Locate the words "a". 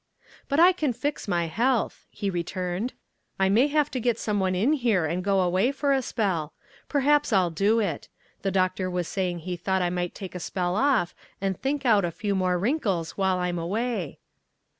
5.93-6.01, 10.33-10.39, 12.03-12.09